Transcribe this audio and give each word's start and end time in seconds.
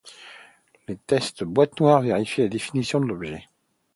Les 0.87 0.97
tests 0.97 1.43
boîte 1.43 1.79
noire 1.79 2.01
vérifient 2.01 2.41
la 2.41 2.47
définition 2.47 2.99
de 2.99 3.05
l'objet. 3.05 3.47